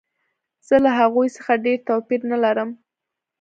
[0.67, 2.69] زه له هغوی څخه ډېر توپیر نه لرم